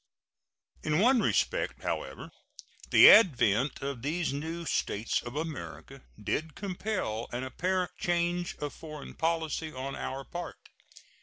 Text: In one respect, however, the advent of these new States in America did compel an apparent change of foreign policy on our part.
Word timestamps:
In 0.81 0.97
one 0.97 1.19
respect, 1.21 1.83
however, 1.83 2.31
the 2.89 3.07
advent 3.07 3.83
of 3.83 4.01
these 4.01 4.33
new 4.33 4.65
States 4.65 5.21
in 5.21 5.37
America 5.37 6.01
did 6.19 6.55
compel 6.55 7.27
an 7.31 7.43
apparent 7.43 7.91
change 7.99 8.55
of 8.55 8.73
foreign 8.73 9.13
policy 9.13 9.71
on 9.71 9.95
our 9.95 10.23
part. 10.25 10.57